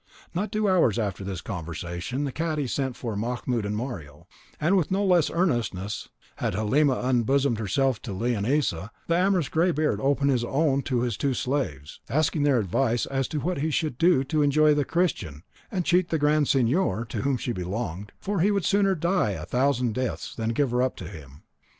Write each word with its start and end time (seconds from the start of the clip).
Not 0.33 0.51
two 0.51 0.67
hours 0.67 0.97
after 0.97 1.23
this 1.23 1.41
conversation 1.41 2.23
the 2.23 2.31
cadi 2.31 2.65
sent 2.65 2.95
for 2.95 3.15
Mahmoud 3.15 3.67
and 3.67 3.77
Mario, 3.77 4.25
and 4.59 4.75
with 4.75 4.89
no 4.89 5.05
less 5.05 5.29
earnestness 5.29 6.09
than 6.39 6.53
Halima 6.53 6.95
had 6.95 7.05
unbosomed 7.05 7.59
herself 7.59 8.01
to 8.01 8.11
Leonisa, 8.11 8.89
the 9.05 9.15
amorous 9.15 9.47
graybeard 9.47 9.99
opened 10.01 10.31
his 10.31 10.43
own 10.43 10.81
to 10.81 11.01
his 11.01 11.17
two 11.17 11.35
slaves, 11.35 11.99
asking 12.09 12.41
their 12.41 12.57
advice 12.57 13.05
as 13.05 13.27
to 13.27 13.41
what 13.41 13.59
he 13.59 13.69
should 13.69 13.99
do 13.99 14.23
to 14.23 14.41
enjoy 14.41 14.73
the 14.73 14.85
Christian 14.85 15.43
and 15.69 15.85
cheat 15.85 16.09
the 16.09 16.17
Grand 16.17 16.47
Signor, 16.47 17.05
to 17.05 17.21
whom 17.21 17.37
she 17.37 17.51
belonged, 17.51 18.11
for 18.19 18.39
he 18.39 18.49
would 18.49 18.65
sooner 18.65 18.95
die 18.95 19.33
a 19.33 19.45
thousand 19.45 19.93
deaths, 19.93 20.33
than 20.33 20.49
give 20.49 20.71
her 20.71 20.81
up 20.81 20.95
to 20.95 21.07
him. 21.07 21.43